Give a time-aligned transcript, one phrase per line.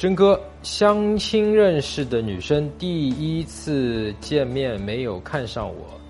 [0.00, 6.00] 真哥，相亲认识的女生第一次见面没有看上我，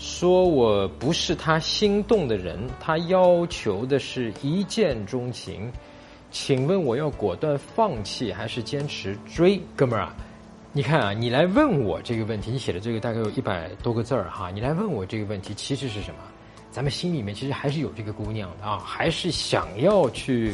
[0.00, 5.70] 说我不是她心动的人，她要求的是一见钟情，
[6.32, 9.60] 请问我要果断放弃还是坚持追？
[9.76, 10.16] 哥们儿啊，
[10.72, 16.16] 你看啊，你来问我这个问题，你写的这个大概有一百多个字儿哈，你来问我这个问题，其实是什么？
[16.72, 20.52] 咱们心里面其实还是有这个姑娘的啊，还是想要去。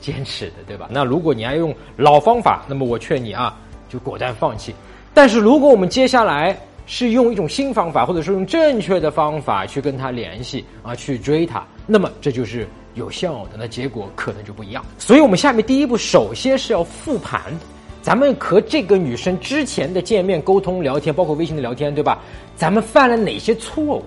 [0.00, 0.88] 坚持的，对吧？
[0.90, 3.56] 那如果你要用老方法，那么我劝你啊，
[3.88, 4.74] 就果断放弃。
[5.12, 14.84] 但是如果我们接下来是用一种新方法，或者说用正确的方法去跟他联系啊，去追他，那么这就是有效的，那结果可能就不一样。
[14.98, 17.40] 所以我们下面第一步，首先是要复盘，
[18.00, 22.20] 咱们和这个女生之前的见面、沟通、聊天，包括微信的聊天，对吧？
[22.56, 24.04] 咱们犯了哪些错误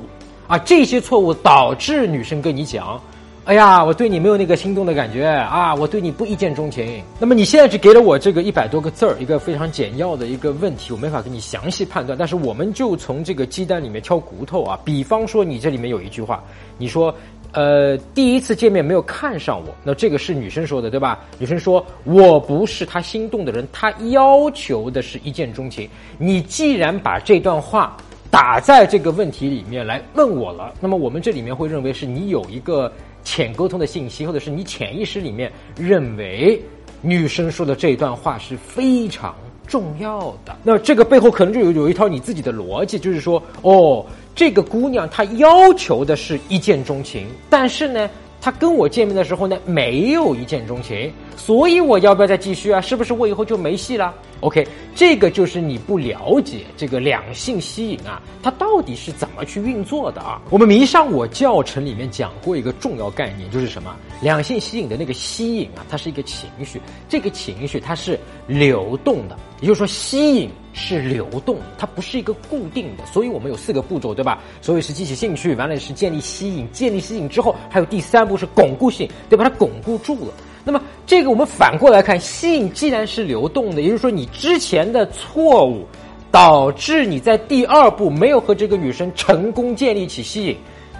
[0.47, 0.57] 啊？
[0.59, 2.99] 这些错误导致女生跟你讲。
[3.43, 5.73] 哎呀，我对你没有那个心动的感觉啊！
[5.73, 7.01] 我对你不一见钟情。
[7.19, 12.15] 那么你现在只给了我这个一百多个字儿，一个非常简要的一个问题，我没法给你详细判断。
[12.15, 14.79] 但是我们就从这个鸡蛋里面挑骨头啊。
[14.85, 16.43] 比方说，你这里面有一句话，
[16.77, 17.13] 你说，
[17.51, 21.19] 呃，第一次见面没有看上我，那这个是女生说的，对吧？
[21.39, 25.89] 女生说我不是她心动的人，她要求的是一见钟情。
[26.19, 27.97] 你既然把这段话
[28.31, 32.91] 打在这个问题里面来问我了，那么我们这里面会认为是你有一个。
[33.23, 36.59] 浅沟通的信息，或者是你潜意识里面认为
[37.03, 39.35] 女生说的这段话是非常
[39.67, 40.57] 重要的。
[40.63, 48.09] 那这个背后可能就有有一套你自己的逻辑，就是说，哦，这个姑娘她要求的是一见钟情，但是呢。
[48.43, 52.81] 他跟我见面的时候呢，没有一见钟情，所以我要不要再继续啊？
[52.81, 54.11] 是不是我以后就没戏了
[54.41, 60.41] ？OK，这个就是你不了解这个两性吸引啊，它到底是怎么去运作的啊？
[60.49, 63.95] 我们迷上我教程里面讲过一个重要概念，就是什么？
[64.21, 70.49] 两性吸引的那个吸引啊，它是一个情绪，这个情绪它是流动的，也就是说吸引。
[70.73, 74.41] 是流动，它不是一个固定的，所以我们有四个步骤，对吧？
[74.61, 79.43] 所以是激起兴趣，完了是建立吸引，建立吸引之后，还有第三步是巩固性，对吧？
[79.43, 80.33] 它巩固住了。
[80.63, 85.85] 那么这个我们反过来看，吸引既然是流动的，也就是说你之前的错误
[86.31, 90.55] 导致你在第二步没有和这个女生成功建立起吸引，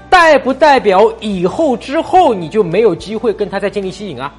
[0.09, 4.33] 代不代表以后之后你就没有机会跟她再建立吸引啊？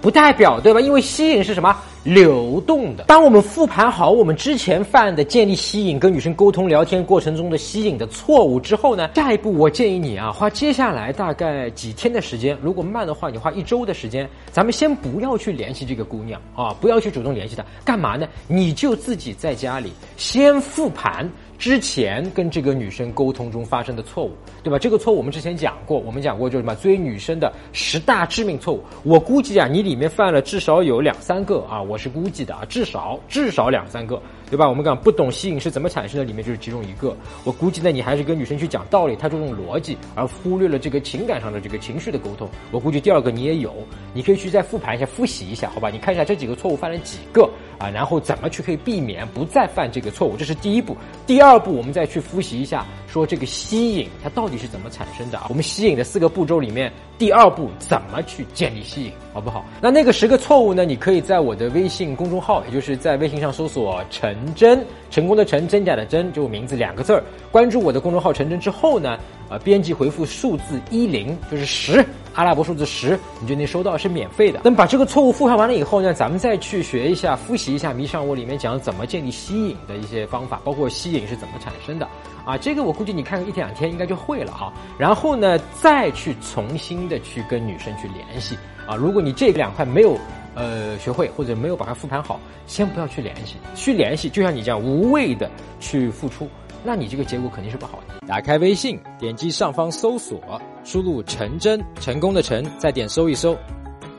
[0.00, 0.80] 不代表，对吧？
[0.80, 1.76] 因为吸引是什么？
[2.02, 3.04] 流动的。
[3.04, 18.26] 当我们复盘好我们之前犯的建立吸引、跟女生沟通聊天过程中的吸引的错误之后呢，下一步我建议你啊，花接下来大概几天的时间，如果慢的话，你花一周的时间，咱们先不要去联系这个姑娘啊，不要去主动联系她，干嘛呢？
[18.48, 21.30] 你就自己在家里先复盘。
[21.60, 24.30] 之前跟这个女生沟通中发生的错误，
[24.62, 24.78] 对吧？
[24.78, 28.82] 这个错误我们之前讲过，我们讲过就是什么追女生的十大致命错误。
[29.02, 34.18] 我估计啊，你里面犯了至少有两三个啊，我是估计的啊，至少至少两三个，
[34.50, 34.68] 对吧？
[34.68, 37.16] 我们讲不懂吸引是怎么产生的，里面就是其中一个。
[37.44, 42.48] 我估计呢，你还是跟女生去讲道理，太注重逻辑，而忽略了这个情感上的这个情绪的沟通。
[42.72, 43.72] 我估计第二个你也有，
[44.12, 45.88] 你可以去再复盘一下，复习一下，好吧？
[45.88, 47.48] 你看一下这几个错误犯了几个。
[47.78, 50.36] 啊，然后怎么去可以避免不再犯这个错误？
[50.36, 50.94] 这是第一步。
[51.26, 55.46] 第二步，我们再去复习一下，说这个吸引它到底是怎么产生的啊？
[55.48, 59.64] 我们吸引的四个步骤里面，第二步怎么去建立吸引，好不好？
[59.80, 60.84] 那那个十个错误呢？
[60.84, 67.22] 你可以在我的微信公众号，也就是在微信上搜索“陈陈真”，成功的陈，真假的真，就名字两个字儿。
[67.50, 69.18] 关注我的公众号“陈真”之后呢，
[69.50, 72.04] 呃，编辑回复数字一零，就是十。
[72.32, 74.60] 阿拉伯数字十，你就能收到，是免费的。
[74.62, 82.08] 那么把这个错误复盘完了以后呢，咱们再去学一下、复习一下《迷上我》里面讲怎么建立吸引的一些方法，包括吸引是怎么产生的
[82.44, 82.56] 啊。
[82.56, 84.72] 这个我估计你看个一天两天应该就会了啊。
[84.96, 88.56] 然后呢，再去重新的去跟女生去联系
[88.86, 88.94] 啊。
[88.94, 90.16] 如果你这两块没有
[90.54, 93.56] 呃学会或者没有把它复盘好，先不要去联系。
[93.74, 95.50] 去联系就像你这样无谓的
[95.80, 96.48] 去付出。
[96.82, 98.26] 那你这个结果肯定是不好的。
[98.26, 100.40] 打开微信，点击上方搜索，
[100.84, 103.56] 输入“陈真”，成功的“陈”，再点搜一搜，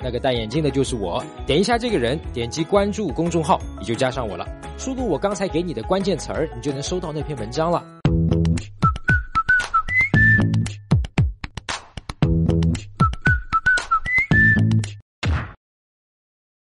[0.01, 1.23] 那个戴眼镜的就是我。
[1.45, 4.47] 点一下这个人，点击关注公众号，你就加上我了。
[4.77, 8.00] 输入我刚才给你的关键词儿，你就能收到那篇文章了。